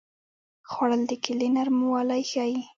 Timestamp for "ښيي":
2.31-2.61